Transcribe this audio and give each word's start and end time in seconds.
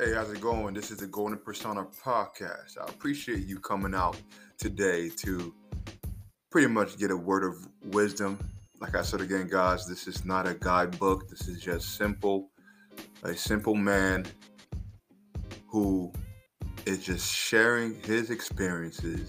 Hey, 0.00 0.14
how's 0.14 0.32
it 0.32 0.40
going? 0.40 0.72
This 0.72 0.90
is 0.90 0.96
the 0.96 1.06
Golden 1.06 1.36
Persona 1.36 1.84
podcast. 1.84 2.78
I 2.80 2.84
appreciate 2.88 3.46
you 3.46 3.60
coming 3.60 3.94
out 3.94 4.16
today 4.56 5.10
to 5.16 5.54
pretty 6.50 6.68
much 6.68 6.96
get 6.96 7.10
a 7.10 7.16
word 7.16 7.44
of 7.44 7.68
wisdom. 7.92 8.38
Like 8.80 8.96
I 8.96 9.02
said 9.02 9.20
again, 9.20 9.46
guys, 9.46 9.86
this 9.86 10.08
is 10.08 10.24
not 10.24 10.48
a 10.48 10.54
guidebook. 10.54 11.28
This 11.28 11.48
is 11.48 11.60
just 11.60 11.98
simple, 11.98 12.48
a 13.24 13.34
simple 13.34 13.74
man 13.74 14.24
who 15.68 16.10
is 16.86 17.04
just 17.04 17.30
sharing 17.30 17.94
his 18.00 18.30
experiences 18.30 19.28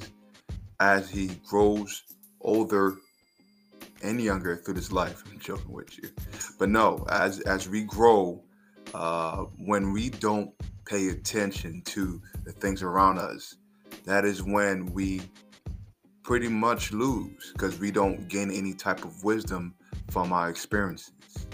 as 0.80 1.10
he 1.10 1.32
grows 1.46 2.02
older 2.40 2.96
and 4.02 4.22
younger 4.22 4.56
through 4.56 4.76
this 4.76 4.94
life. 4.94 5.22
I'm 5.30 5.38
joking 5.38 5.74
with 5.74 5.98
you. 5.98 6.10
But 6.58 6.70
no, 6.70 7.06
as 7.10 7.42
as 7.42 7.68
we 7.68 7.84
grow, 7.84 8.46
uh, 8.94 9.46
when 9.58 9.92
we 9.92 10.10
don't 10.10 10.52
pay 10.86 11.10
attention 11.10 11.82
to 11.84 12.22
the 12.44 12.52
things 12.52 12.84
around 12.84 13.18
us, 13.18 13.56
that 14.06 14.26
is 14.26 14.44
when 14.44 14.86
we 14.94 15.22
pretty 16.24 16.48
much 16.48 16.92
lose 16.92 17.52
because 17.54 17.80
we 17.80 17.92
don't 17.92 18.28
gain 18.28 18.52
any 18.52 18.74
type 18.74 19.04
of 19.04 19.24
wisdom 19.24 19.74
from 20.10 20.32
our 20.34 20.50
experiences. 20.50 21.48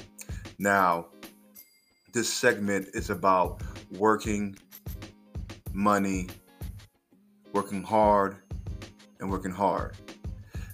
Now, 0.59 1.07
this 2.13 2.33
segment 2.33 2.89
is 2.93 3.09
about 3.09 3.61
working, 3.91 4.57
money, 5.73 6.27
working 7.53 7.83
hard, 7.83 8.37
and 9.19 9.29
working 9.29 9.51
hard. 9.51 9.95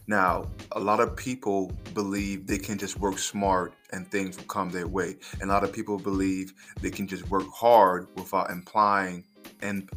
Now, 0.08 0.50
a 0.74 0.80
lot 0.80 1.00
of 1.00 1.16
people 1.16 1.72
believe 1.94 2.46
they 2.46 2.58
can 2.58 2.78
just 2.78 3.00
work 3.00 3.18
smart 3.18 3.74
and 3.92 4.10
things 4.10 4.38
will 4.38 4.44
come 4.46 4.70
their 4.70 4.88
way. 4.88 5.16
And 5.40 5.50
a 5.50 5.54
lot 5.54 5.64
of 5.64 5.72
people 5.72 5.98
believe 5.98 6.54
they 6.82 6.90
can 6.90 7.08
just 7.08 7.30
work 7.30 7.48
hard 7.54 8.08
without 8.16 8.50
implying 8.50 9.24
and 9.62 9.90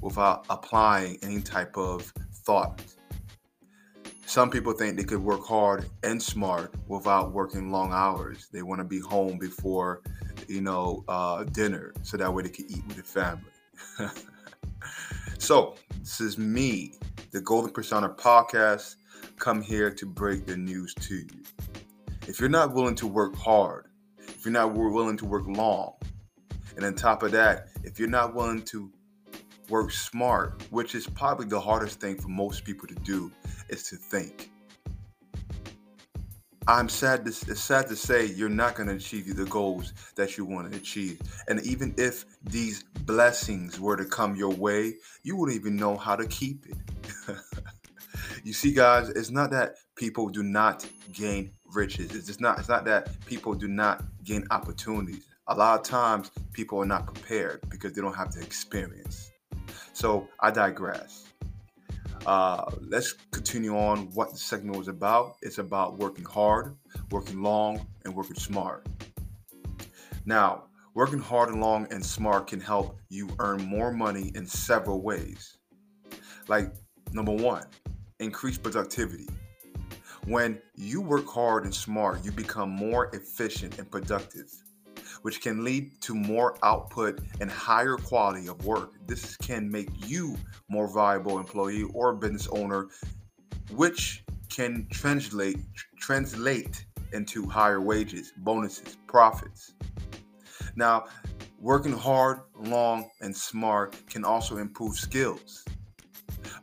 without 0.00 0.46
applying 0.48 1.18
any 1.22 1.40
type 1.40 1.76
of 1.76 2.12
thought. 2.32 2.82
Some 4.26 4.50
people 4.50 4.74
think 4.74 4.96
they 4.96 5.04
could 5.04 5.22
work 5.22 5.44
hard 5.44 5.88
and 6.02 6.22
smart 6.22 6.74
without 6.86 7.32
working 7.32 7.72
long 7.72 7.92
hours. 7.92 8.48
They 8.52 8.62
want 8.62 8.78
to 8.78 8.84
be 8.84 9.00
home 9.00 9.38
before, 9.38 10.02
you 10.46 10.60
know, 10.60 11.02
uh, 11.08 11.44
dinner, 11.44 11.94
so 12.02 12.18
that 12.18 12.32
way 12.32 12.42
they 12.42 12.50
can 12.50 12.66
eat 12.70 12.86
with 12.86 12.98
the 12.98 13.02
family. 13.02 13.50
so 15.38 15.76
this 16.00 16.20
is 16.20 16.36
me, 16.36 16.98
the 17.30 17.40
Golden 17.40 17.72
Persona 17.72 18.10
Podcast 18.10 18.96
come 19.38 19.62
here 19.62 19.90
to 19.90 20.06
break 20.06 20.46
the 20.46 20.56
news 20.56 20.94
to 20.94 21.16
you. 21.16 21.42
If 22.26 22.40
you're 22.40 22.48
not 22.48 22.74
willing 22.74 22.94
to 22.96 23.06
work 23.06 23.34
hard, 23.36 23.86
if 24.18 24.44
you're 24.44 24.52
not 24.52 24.74
willing 24.74 25.16
to 25.16 25.24
work 25.24 25.46
long, 25.46 25.94
and 26.76 26.84
on 26.84 26.94
top 26.94 27.22
of 27.22 27.32
that, 27.32 27.68
if 27.84 27.98
you're 27.98 28.08
not 28.08 28.34
willing 28.34 28.62
to 28.66 28.90
work 29.68 29.90
smart, 29.90 30.62
which 30.70 30.94
is 30.94 31.06
probably 31.06 31.46
the 31.46 31.60
hardest 31.60 32.00
thing 32.00 32.16
for 32.16 32.28
most 32.28 32.64
people 32.64 32.86
to 32.88 32.94
do, 32.96 33.32
is 33.68 33.84
to 33.84 33.96
think. 33.96 34.50
I'm 36.66 36.90
sad 36.90 37.24
to, 37.24 37.30
it's 37.30 37.62
sad 37.62 37.88
to 37.88 37.96
say 37.96 38.26
you're 38.26 38.50
not 38.50 38.74
going 38.74 38.90
to 38.90 38.96
achieve 38.96 39.34
the 39.34 39.46
goals 39.46 39.94
that 40.16 40.36
you 40.36 40.44
want 40.44 40.70
to 40.70 40.76
achieve. 40.76 41.18
And 41.48 41.62
even 41.62 41.94
if 41.96 42.26
these 42.44 42.84
blessings 43.06 43.80
were 43.80 43.96
to 43.96 44.04
come 44.04 44.36
your 44.36 44.54
way, 44.54 44.96
you 45.22 45.34
wouldn't 45.34 45.58
even 45.58 45.76
know 45.76 45.96
how 45.96 46.14
to 46.14 46.26
keep 46.26 46.66
it. 46.66 46.76
You 48.44 48.52
see, 48.52 48.72
guys, 48.72 49.08
it's 49.10 49.30
not 49.30 49.50
that 49.50 49.76
people 49.96 50.28
do 50.28 50.42
not 50.42 50.86
gain 51.12 51.52
riches. 51.74 52.14
It's 52.14 52.26
just 52.26 52.40
not. 52.40 52.58
It's 52.58 52.68
not 52.68 52.84
that 52.84 53.24
people 53.26 53.54
do 53.54 53.68
not 53.68 54.04
gain 54.24 54.46
opportunities. 54.50 55.24
A 55.48 55.54
lot 55.54 55.80
of 55.80 55.86
times, 55.86 56.30
people 56.52 56.78
are 56.80 56.86
not 56.86 57.06
prepared 57.06 57.60
because 57.70 57.92
they 57.92 58.02
don't 58.02 58.14
have 58.14 58.32
the 58.32 58.42
experience. 58.42 59.30
So 59.92 60.28
I 60.40 60.50
digress. 60.50 61.24
Uh, 62.26 62.70
let's 62.88 63.12
continue 63.32 63.76
on 63.76 64.10
what 64.12 64.32
the 64.32 64.38
segment 64.38 64.76
was 64.76 64.88
about. 64.88 65.36
It's 65.42 65.58
about 65.58 65.98
working 65.98 66.24
hard, 66.24 66.76
working 67.10 67.42
long, 67.42 67.86
and 68.04 68.14
working 68.14 68.36
smart. 68.36 68.86
Now, 70.26 70.64
working 70.94 71.18
hard 71.18 71.48
and 71.48 71.60
long 71.60 71.86
and 71.90 72.04
smart 72.04 72.48
can 72.48 72.60
help 72.60 72.98
you 73.08 73.28
earn 73.38 73.62
more 73.64 73.92
money 73.92 74.30
in 74.34 74.46
several 74.46 75.00
ways. 75.00 75.56
Like, 76.48 76.74
number 77.12 77.32
one, 77.32 77.64
increase 78.20 78.58
productivity. 78.58 79.28
When 80.26 80.60
you 80.74 81.00
work 81.00 81.26
hard 81.26 81.64
and 81.64 81.74
smart, 81.74 82.24
you 82.24 82.32
become 82.32 82.70
more 82.70 83.10
efficient 83.14 83.78
and 83.78 83.90
productive, 83.90 84.52
which 85.22 85.40
can 85.40 85.64
lead 85.64 86.00
to 86.02 86.14
more 86.14 86.56
output 86.62 87.20
and 87.40 87.50
higher 87.50 87.96
quality 87.96 88.48
of 88.48 88.64
work. 88.64 88.92
This 89.06 89.36
can 89.36 89.70
make 89.70 89.88
you 90.06 90.36
more 90.68 90.92
valuable 90.92 91.38
employee 91.38 91.84
or 91.94 92.14
business 92.14 92.48
owner, 92.48 92.88
which 93.70 94.24
can 94.50 94.86
translate 94.90 95.60
translate 95.98 96.84
into 97.12 97.48
higher 97.48 97.80
wages, 97.80 98.32
bonuses, 98.38 98.98
profits. 99.06 99.74
Now, 100.76 101.06
working 101.58 101.92
hard, 101.92 102.40
long, 102.54 103.08
and 103.20 103.34
smart 103.34 103.96
can 104.08 104.24
also 104.24 104.58
improve 104.58 104.96
skills. 104.96 105.64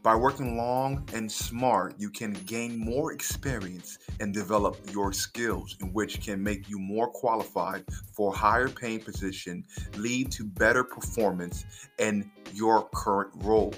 By 0.04 0.16
working 0.16 0.58
long 0.58 1.08
and 1.14 1.32
smart, 1.32 1.96
you 1.98 2.10
can 2.10 2.34
gain 2.46 2.78
more 2.78 3.12
experience 3.12 3.98
and 4.20 4.34
develop 4.34 4.78
your 4.92 5.14
skills, 5.14 5.76
in 5.82 5.94
which 5.94 6.22
can 6.22 6.42
make 6.42 6.70
you 6.70 6.78
more 6.78 7.08
qualified 7.08 7.84
for 8.14 8.34
higher 8.34 8.70
paying 8.70 9.00
position, 9.00 9.66
lead 9.98 10.32
to 10.34 10.44
better 10.44 10.84
performance 10.84 11.66
in 12.00 12.30
your 12.54 12.88
current 12.94 13.32
role, 13.38 13.74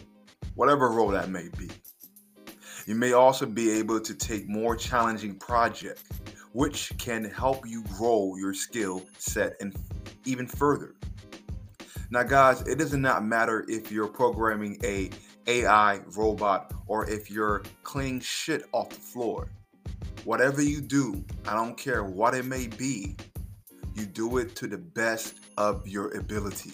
whatever 0.55 0.89
role 0.89 1.09
that 1.09 1.29
may 1.29 1.47
be. 1.57 1.69
You 2.85 2.95
may 2.95 3.13
also 3.13 3.45
be 3.45 3.71
able 3.71 3.99
to 3.99 4.13
take 4.13 4.47
more 4.47 4.75
challenging 4.75 5.35
projects, 5.35 6.03
which 6.53 6.91
can 6.97 7.25
help 7.25 7.67
you 7.67 7.83
grow 7.97 8.35
your 8.37 8.53
skill 8.53 9.03
set 9.17 9.53
and 9.59 9.75
even 10.25 10.47
further. 10.47 10.95
Now, 12.09 12.23
guys, 12.23 12.61
it 12.61 12.77
does 12.77 12.93
not 12.93 13.25
matter 13.25 13.65
if 13.67 13.91
you're 13.91 14.07
programming 14.07 14.79
a 14.83 15.09
AI 15.47 16.01
robot 16.15 16.73
or 16.87 17.09
if 17.09 17.31
you're 17.31 17.63
cleaning 17.83 18.19
shit 18.19 18.65
off 18.71 18.89
the 18.89 18.95
floor. 18.95 19.47
Whatever 20.25 20.61
you 20.61 20.81
do, 20.81 21.23
I 21.47 21.53
don't 21.53 21.77
care 21.77 22.03
what 22.03 22.35
it 22.35 22.45
may 22.45 22.67
be, 22.67 23.15
you 23.95 24.05
do 24.05 24.37
it 24.37 24.55
to 24.57 24.67
the 24.67 24.77
best 24.77 25.35
of 25.57 25.87
your 25.87 26.15
ability. 26.17 26.73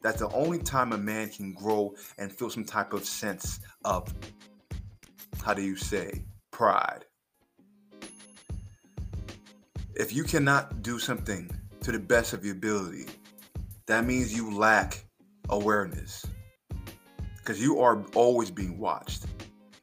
That's 0.00 0.20
the 0.20 0.28
only 0.30 0.58
time 0.58 0.92
a 0.92 0.98
man 0.98 1.28
can 1.28 1.52
grow 1.54 1.94
and 2.18 2.30
feel 2.30 2.50
some 2.50 2.64
type 2.64 2.92
of 2.92 3.04
sense 3.04 3.60
of, 3.84 4.12
how 5.42 5.54
do 5.54 5.62
you 5.62 5.76
say, 5.76 6.24
pride. 6.50 7.04
If 9.96 10.12
you 10.12 10.24
cannot 10.24 10.82
do 10.82 10.98
something 10.98 11.50
to 11.82 11.92
the 11.92 11.98
best 11.98 12.32
of 12.32 12.44
your 12.44 12.54
ability, 12.54 13.06
that 13.86 14.04
means 14.04 14.34
you 14.34 14.56
lack 14.56 15.04
awareness 15.48 16.24
because 17.44 17.60
you 17.60 17.78
are 17.80 18.02
always 18.14 18.50
being 18.50 18.78
watched. 18.78 19.26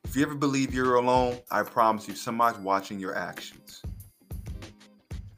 If 0.03 0.15
you 0.15 0.23
ever 0.23 0.33
believe 0.33 0.73
you're 0.73 0.95
alone, 0.95 1.37
I 1.51 1.61
promise 1.61 2.07
you, 2.07 2.15
somebody's 2.15 2.59
watching 2.59 2.99
your 2.99 3.15
actions. 3.15 3.83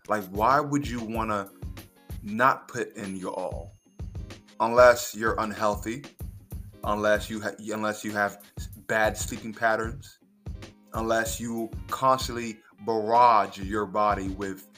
Like, 0.08 0.24
why 0.30 0.62
would 0.62 0.88
you 0.88 1.02
want 1.02 1.32
to 1.32 1.50
not 2.24 2.70
put 2.70 2.96
in 2.96 3.18
your 3.18 3.34
all? 3.34 3.76
Unless 4.62 5.14
you're 5.16 5.36
unhealthy, 5.38 6.04
unless 6.86 7.30
you 7.30 7.42
ha- 7.42 7.56
unless 7.60 8.06
you 8.06 8.12
have 8.12 8.38
bad 8.88 9.18
sleeping 9.18 9.54
patterns, 9.54 10.20
unless 10.94 11.40
you 11.42 11.70
constantly 11.90 12.60
barrage 12.86 13.60
your 13.60 13.86
body 13.86 14.30
with 14.30 14.70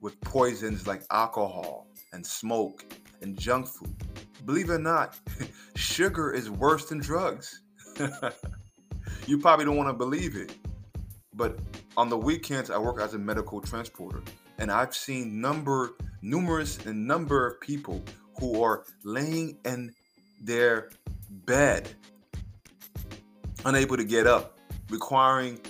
with 0.00 0.20
poisons 0.20 0.86
like 0.86 1.04
alcohol 1.10 1.86
and 2.12 2.26
smoke 2.26 2.84
and 3.22 3.38
junk 3.38 3.66
food. 3.66 4.11
Believe 4.44 4.70
it 4.70 4.74
or 4.74 4.78
not, 4.78 5.18
sugar 5.76 6.32
is 6.32 6.50
worse 6.50 6.86
than 6.86 6.98
drugs. 6.98 7.62
you 9.26 9.38
probably 9.38 9.64
don't 9.64 9.76
want 9.76 9.88
to 9.88 9.94
believe 9.94 10.36
it. 10.36 10.56
But 11.34 11.58
on 11.96 12.08
the 12.08 12.16
weekends, 12.16 12.70
I 12.70 12.78
work 12.78 13.00
as 13.00 13.14
a 13.14 13.18
medical 13.18 13.60
transporter, 13.60 14.22
and 14.58 14.70
I've 14.70 14.94
seen 14.94 15.40
number, 15.40 15.94
numerous 16.20 16.84
and 16.86 17.06
number 17.06 17.46
of 17.46 17.60
people 17.60 18.02
who 18.38 18.62
are 18.62 18.84
laying 19.04 19.58
in 19.64 19.94
their 20.40 20.90
bed, 21.30 21.88
unable 23.64 23.96
to 23.96 24.04
get 24.04 24.26
up, 24.26 24.58
requiring 24.90 25.60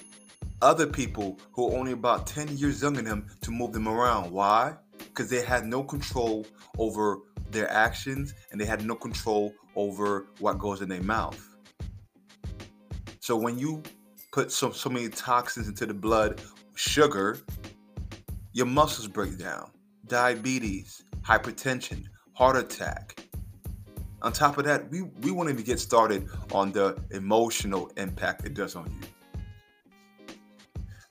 other 0.63 0.87
people 0.87 1.39
who 1.53 1.69
are 1.69 1.79
only 1.79 1.93
about 1.93 2.27
10 2.27 2.57
years 2.57 2.83
younger 2.83 3.03
than 3.03 3.05
them 3.07 3.27
to 3.43 3.51
move 3.51 3.73
them 3.73 3.89
around. 3.89 4.31
Why? 4.31 4.75
Because 4.99 5.29
they 5.29 5.45
had 5.45 5.67
no 5.67 5.83
control 5.83 6.47
over 6.79 7.19
their 7.53 7.71
actions 7.71 8.35
and 8.51 8.61
they 8.61 8.67
had 8.67 8.85
no 8.85 8.95
control 8.95 9.53
over 9.77 10.27
what 10.39 10.59
goes 10.59 10.83
in 10.83 10.89
their 10.89 11.03
mouth. 11.03 11.41
So 13.21 13.37
when 13.37 13.59
you 13.59 13.83
put 14.33 14.51
so 14.51 14.71
so 14.73 14.91
many 14.91 15.09
toxins 15.09 15.69
into 15.69 15.87
the 15.87 15.95
blood, 15.95 16.41
sugar, 16.75 17.39
your 18.53 18.67
muscles 18.67 19.09
break 19.09 19.39
down. 19.39 19.71
Diabetes, 20.07 21.05
hypertension, 21.23 22.05
heart 22.35 22.57
attack, 22.57 23.23
On 24.23 24.33
top 24.33 24.57
of 24.57 24.65
that, 24.65 24.89
we, 24.91 25.03
we 25.03 25.33
won't 25.33 25.51
even 25.51 25.65
get 25.65 25.81
started 25.81 26.29
on 26.53 26.71
the 26.71 26.97
emotional 27.11 27.91
impact 27.97 28.47
it 28.47 28.55
does 28.55 28.77
on 28.77 28.89
you. 28.91 29.09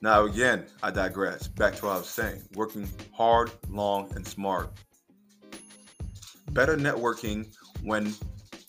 Now, 0.00 0.24
again, 0.24 0.66
I 0.82 0.90
digress. 0.90 1.46
Back 1.46 1.76
to 1.76 1.86
what 1.86 1.92
I 1.92 1.98
was 1.98 2.08
saying 2.08 2.42
working 2.54 2.88
hard, 3.12 3.52
long, 3.68 4.10
and 4.16 4.26
smart. 4.26 4.70
Better 6.52 6.76
networking 6.76 7.54
when 7.82 8.14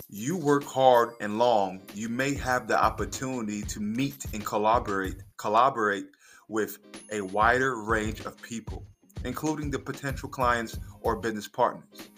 you 0.09 0.37
work 0.37 0.63
hard 0.63 1.15
and 1.19 1.37
long, 1.37 1.81
you 1.93 2.07
may 2.07 2.33
have 2.35 2.65
the 2.65 2.81
opportunity 2.81 3.61
to 3.63 3.81
meet 3.81 4.25
and 4.33 4.45
collaborate 4.45 5.15
collaborate 5.35 6.05
with 6.47 6.77
a 7.11 7.19
wider 7.19 7.83
range 7.83 8.21
of 8.21 8.41
people, 8.41 8.85
including 9.25 9.69
the 9.69 9.79
potential 9.79 10.29
clients 10.29 10.79
or 11.01 11.17
business 11.17 11.49
partners. 11.49 12.09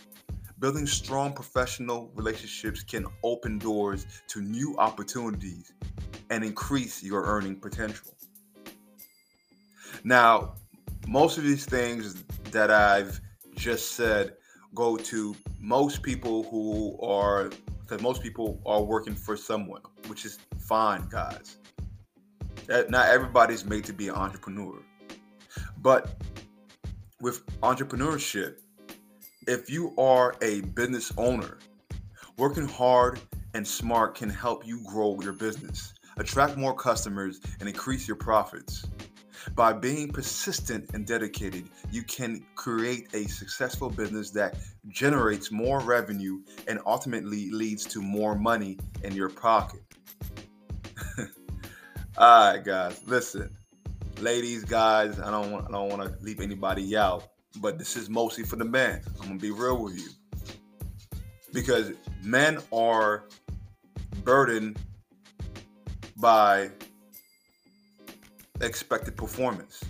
Building 0.59 0.85
strong 0.85 1.33
professional 1.33 2.11
relationships 2.13 2.83
can 2.83 3.07
open 3.23 3.57
doors 3.57 4.05
to 4.27 4.41
new 4.41 4.77
opportunities 4.77 5.73
and 6.29 6.43
increase 6.43 7.01
your 7.01 7.23
earning 7.23 7.55
potential. 7.55 8.13
Now, 10.03 10.53
most 11.07 11.39
of 11.39 11.43
these 11.43 11.65
things 11.65 12.23
that 12.51 12.69
I've 12.69 13.19
just 13.55 13.93
said 13.93 14.33
go 14.75 14.97
to 14.97 15.35
most 15.59 16.03
people 16.03 16.43
who 16.43 16.99
are 17.01 17.49
because 17.81 18.01
most 18.01 18.21
people 18.21 18.59
are 18.65 18.81
working 18.83 19.15
for 19.15 19.37
someone, 19.37 19.81
which 20.07 20.25
is 20.25 20.39
fine, 20.59 21.07
guys. 21.09 21.57
Not 22.67 23.09
everybody's 23.09 23.63
made 23.63 23.83
to 23.85 23.93
be 23.93 24.07
an 24.07 24.15
entrepreneur. 24.15 24.81
But 25.77 26.15
with 27.21 27.45
entrepreneurship, 27.61 28.59
if 29.47 29.69
you 29.69 29.93
are 29.97 30.35
a 30.41 30.61
business 30.61 31.11
owner, 31.17 31.59
working 32.37 32.67
hard 32.67 33.19
and 33.53 33.67
smart 33.67 34.15
can 34.15 34.29
help 34.29 34.65
you 34.65 34.83
grow 34.83 35.17
your 35.21 35.33
business, 35.33 35.93
attract 36.17 36.57
more 36.57 36.73
customers, 36.73 37.39
and 37.59 37.69
increase 37.69 38.07
your 38.07 38.17
profits. 38.17 38.85
By 39.53 39.73
being 39.73 40.11
persistent 40.11 40.93
and 40.93 41.05
dedicated, 41.05 41.69
you 41.91 42.03
can 42.03 42.43
create 42.55 43.13
a 43.13 43.27
successful 43.27 43.89
business 43.89 44.31
that 44.31 44.57
generates 44.87 45.51
more 45.51 45.79
revenue 45.79 46.41
and 46.67 46.79
ultimately 46.85 47.51
leads 47.51 47.85
to 47.85 48.01
more 48.01 48.35
money 48.35 48.77
in 49.03 49.13
your 49.13 49.29
pocket. 49.29 49.81
All 52.17 52.53
right, 52.53 52.63
guys, 52.63 53.01
listen. 53.05 53.55
Ladies, 54.19 54.63
guys, 54.63 55.19
I 55.19 55.29
don't 55.29 55.51
want 55.51 55.65
I 55.67 55.71
don't 55.71 55.89
want 55.89 56.01
to 56.01 56.23
leave 56.23 56.39
anybody 56.39 56.95
out, 56.95 57.27
but 57.57 57.77
this 57.77 57.97
is 57.97 58.09
mostly 58.09 58.45
for 58.45 58.55
the 58.55 58.65
men. 58.65 59.01
I'm 59.19 59.27
gonna 59.27 59.39
be 59.39 59.51
real 59.51 59.83
with 59.83 59.97
you. 59.97 60.09
Because 61.53 61.91
men 62.23 62.59
are 62.71 63.27
burdened 64.23 64.79
by 66.17 66.71
expected 68.61 69.15
performance. 69.15 69.83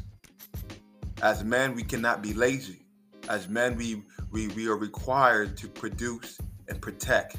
As 1.22 1.44
men, 1.44 1.76
we 1.76 1.84
cannot 1.84 2.22
be 2.22 2.34
lazy. 2.34 2.86
As 3.30 3.48
men, 3.48 3.76
we 3.76 4.04
we, 4.32 4.48
we 4.50 4.68
are 4.68 4.76
required 4.76 5.56
to 5.58 5.68
produce 5.68 6.38
and 6.68 6.82
protect. 6.82 7.38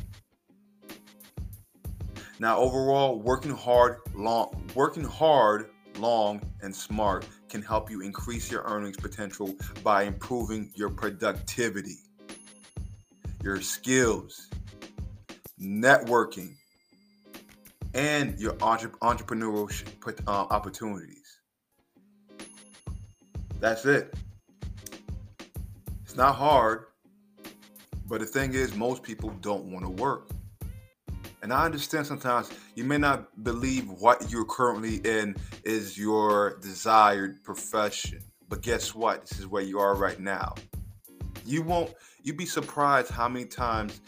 Now, 2.38 2.58
overall, 2.58 3.20
working 3.20 3.54
hard, 3.54 3.98
long, 4.14 4.68
working 4.74 5.04
hard, 5.04 5.70
long, 5.98 6.40
and 6.62 6.74
smart 6.74 7.26
can 7.48 7.62
help 7.62 7.90
you 7.90 8.02
increase 8.02 8.50
your 8.50 8.62
earnings 8.64 8.96
potential 8.96 9.54
by 9.82 10.02
improving 10.02 10.70
your 10.74 10.90
productivity, 10.90 11.96
your 13.42 13.60
skills, 13.60 14.48
networking, 15.60 16.54
and 17.94 18.38
your 18.38 18.56
entre- 18.60 18.90
entrepreneurial 19.02 19.70
uh, 20.26 20.30
opportunities. 20.30 21.15
That's 23.60 23.84
it. 23.84 24.14
It's 26.02 26.16
not 26.16 26.34
hard, 26.34 26.86
but 28.06 28.20
the 28.20 28.26
thing 28.26 28.54
is, 28.54 28.74
most 28.74 29.02
people 29.02 29.30
don't 29.40 29.64
want 29.72 29.84
to 29.84 29.90
work. 29.90 30.30
And 31.42 31.52
I 31.52 31.64
understand 31.64 32.06
sometimes 32.06 32.50
you 32.74 32.84
may 32.84 32.98
not 32.98 33.44
believe 33.44 33.88
what 33.88 34.30
you're 34.30 34.44
currently 34.44 34.96
in 34.96 35.36
is 35.64 35.96
your 35.96 36.58
desired 36.60 37.42
profession. 37.44 38.20
But 38.48 38.62
guess 38.62 38.94
what? 38.94 39.26
This 39.26 39.40
is 39.40 39.46
where 39.46 39.62
you 39.62 39.78
are 39.78 39.94
right 39.94 40.18
now. 40.18 40.54
You 41.44 41.62
won't, 41.62 41.94
you'd 42.22 42.36
be 42.36 42.46
surprised 42.46 43.10
how 43.10 43.28
many 43.28 43.44
times 43.44 44.00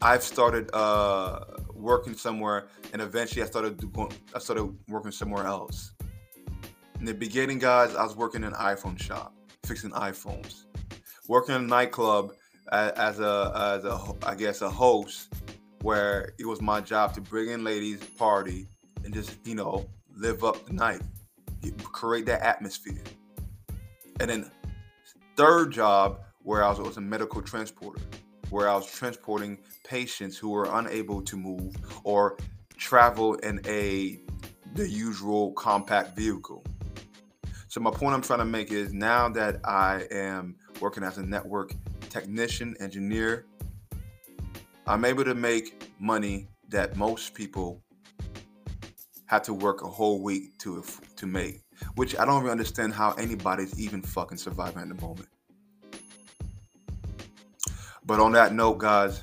I've 0.00 0.22
started 0.22 0.70
uh, 0.72 1.40
working 1.74 2.14
somewhere, 2.14 2.68
and 2.92 3.02
eventually 3.02 3.42
I 3.42 3.46
started 3.46 3.92
going, 3.92 4.12
I 4.34 4.38
started 4.38 4.72
working 4.88 5.12
somewhere 5.12 5.46
else. 5.46 5.92
In 7.02 7.06
the 7.06 7.14
beginning, 7.14 7.58
guys, 7.58 7.96
I 7.96 8.04
was 8.04 8.14
working 8.14 8.44
in 8.44 8.52
an 8.52 8.54
iPhone 8.54 8.96
shop, 8.96 9.34
fixing 9.64 9.90
iPhones. 9.90 10.66
Working 11.26 11.56
in 11.56 11.64
a 11.64 11.66
nightclub 11.66 12.32
as 12.70 13.18
a 13.18 13.52
as 13.56 13.84
a 13.84 13.98
I 14.24 14.36
guess 14.36 14.62
a 14.62 14.70
host, 14.70 15.34
where 15.80 16.32
it 16.38 16.46
was 16.46 16.62
my 16.62 16.80
job 16.80 17.12
to 17.14 17.20
bring 17.20 17.48
in 17.48 17.64
ladies, 17.64 18.04
party, 18.04 18.68
and 19.04 19.12
just 19.12 19.36
you 19.44 19.56
know 19.56 19.90
live 20.14 20.44
up 20.44 20.64
the 20.64 20.74
night, 20.74 21.02
create 21.82 22.24
that 22.26 22.40
atmosphere. 22.42 23.02
And 24.20 24.30
then 24.30 24.50
third 25.36 25.72
job 25.72 26.20
where 26.44 26.62
I 26.62 26.68
was, 26.68 26.78
was 26.78 26.98
a 26.98 27.00
medical 27.00 27.42
transporter 27.42 28.00
where 28.50 28.68
I 28.68 28.76
was 28.76 28.86
transporting 28.86 29.58
patients 29.82 30.38
who 30.38 30.50
were 30.50 30.68
unable 30.70 31.20
to 31.22 31.36
move 31.36 31.74
or 32.04 32.38
travel 32.76 33.34
in 33.34 33.60
a 33.66 34.20
the 34.74 34.88
usual 34.88 35.52
compact 35.54 36.16
vehicle. 36.16 36.64
So 37.72 37.80
my 37.80 37.90
point 37.90 38.14
I'm 38.14 38.20
trying 38.20 38.40
to 38.40 38.44
make 38.44 38.70
is 38.70 38.92
now 38.92 39.30
that 39.30 39.58
I 39.64 40.06
am 40.10 40.56
working 40.82 41.02
as 41.02 41.16
a 41.16 41.22
network 41.22 41.74
technician, 42.10 42.76
engineer, 42.80 43.46
I'm 44.86 45.06
able 45.06 45.24
to 45.24 45.34
make 45.34 45.90
money 45.98 46.48
that 46.68 46.98
most 46.98 47.32
people 47.32 47.82
have 49.24 49.40
to 49.44 49.54
work 49.54 49.80
a 49.80 49.86
whole 49.86 50.22
week 50.22 50.58
to 50.58 50.84
to 51.16 51.26
make, 51.26 51.62
which 51.94 52.14
I 52.18 52.26
don't 52.26 52.42
even 52.42 52.50
understand 52.50 52.92
how 52.92 53.12
anybody's 53.12 53.80
even 53.80 54.02
fucking 54.02 54.36
surviving 54.36 54.82
at 54.82 54.88
the 54.88 55.00
moment. 55.00 55.30
But 58.04 58.20
on 58.20 58.32
that 58.32 58.52
note, 58.52 58.80
guys, 58.80 59.22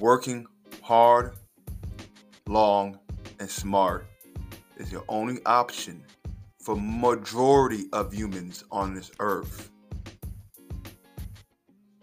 working 0.00 0.48
hard, 0.82 1.36
long, 2.48 2.98
and 3.38 3.48
smart 3.48 4.04
is 4.78 4.90
your 4.90 5.04
only 5.08 5.38
option 5.46 6.02
for 6.66 6.74
majority 6.76 7.84
of 7.92 8.12
humans 8.12 8.64
on 8.72 8.92
this 8.92 9.12
earth. 9.20 9.70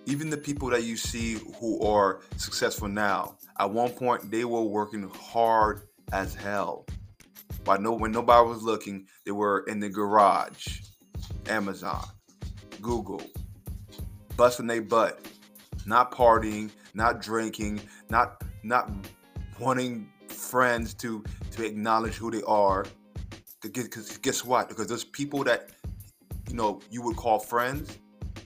Even 0.05 0.29
the 0.29 0.37
people 0.37 0.69
that 0.69 0.83
you 0.83 0.95
see 0.95 1.37
who 1.59 1.85
are 1.85 2.21
successful 2.37 2.87
now, 2.87 3.37
at 3.59 3.69
one 3.69 3.89
point 3.89 4.31
they 4.31 4.45
were 4.45 4.61
working 4.61 5.09
hard 5.09 5.81
as 6.13 6.33
hell. 6.33 6.85
But 7.65 7.81
no, 7.81 7.91
when 7.91 8.13
nobody 8.13 8.47
was 8.47 8.63
looking, 8.63 9.05
they 9.25 9.31
were 9.31 9.65
in 9.67 9.81
the 9.81 9.89
garage, 9.89 10.79
Amazon, 11.49 12.05
Google, 12.81 13.21
busting 14.37 14.67
their 14.67 14.81
butt, 14.81 15.27
not 15.85 16.13
partying, 16.13 16.71
not 16.93 17.21
drinking, 17.21 17.81
not 18.09 18.41
not 18.63 18.89
wanting 19.59 20.09
friends 20.29 20.93
to 20.93 21.21
to 21.51 21.65
acknowledge 21.65 22.13
who 22.13 22.31
they 22.31 22.43
are. 22.43 22.85
Because 23.63 24.17
guess 24.17 24.43
what? 24.43 24.67
Because 24.67 24.87
those 24.87 25.05
people 25.05 25.43
that 25.45 25.69
you 26.49 26.55
know 26.55 26.81
you 26.91 27.01
would 27.01 27.15
call 27.15 27.39
friends, 27.39 27.97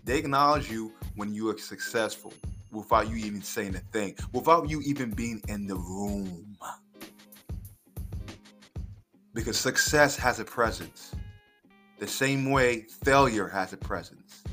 they 0.06 0.20
acknowledge 0.20 0.70
you 0.70 0.94
when 1.16 1.34
you 1.34 1.50
are 1.50 1.58
successful 1.58 2.32
without 2.72 3.10
you 3.10 3.16
even 3.16 3.42
saying 3.42 3.76
a 3.76 3.80
thing, 3.92 4.16
without 4.32 4.70
you 4.70 4.82
even 4.82 5.10
being 5.10 5.42
in 5.48 5.66
the 5.68 5.76
room. 5.76 6.56
Because 9.34 9.58
success 9.58 10.16
has 10.18 10.40
a 10.40 10.46
presence, 10.46 11.14
the 12.00 12.08
same 12.08 12.52
way 12.52 12.86
failure 13.04 13.48
has 13.48 13.74
a 13.74 13.78
presence. 13.78 14.44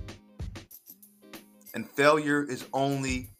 And 1.75 1.88
failure 1.90 2.44
is 2.44 2.64
only 2.73 3.30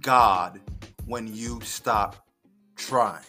God 0.00 0.60
when 1.06 1.32
you 1.32 1.60
stop 1.62 2.26
trying. 2.76 3.24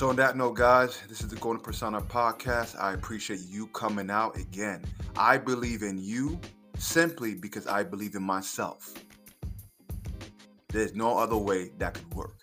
So, 0.00 0.08
on 0.08 0.16
that 0.16 0.34
note, 0.34 0.54
guys, 0.54 0.98
this 1.10 1.20
is 1.20 1.28
the 1.28 1.36
Golden 1.36 1.60
Persona 1.60 2.00
podcast. 2.00 2.74
I 2.80 2.94
appreciate 2.94 3.40
you 3.46 3.66
coming 3.66 4.10
out 4.10 4.34
again. 4.34 4.82
I 5.14 5.36
believe 5.36 5.82
in 5.82 5.98
you 5.98 6.40
simply 6.78 7.34
because 7.34 7.66
I 7.66 7.82
believe 7.82 8.14
in 8.14 8.22
myself. 8.22 8.94
There's 10.68 10.94
no 10.94 11.18
other 11.18 11.36
way 11.36 11.72
that 11.76 11.92
could 11.92 12.14
work. 12.14 12.38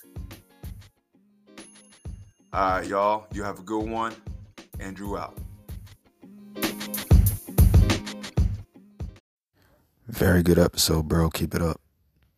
All 2.53 2.73
right, 2.73 2.85
y'all. 2.85 3.25
You 3.33 3.41
have 3.41 3.57
a 3.57 3.63
good 3.63 3.89
one. 3.89 4.13
Andrew 4.79 5.17
out. 5.17 5.35
Very 10.07 10.43
good 10.43 10.59
episode, 10.59 11.07
bro. 11.07 11.31
Keep 11.31 11.55
it 11.55 11.63
up. 11.63 11.81